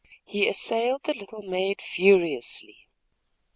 [0.25, 2.87] He assailed "the little maid furiously."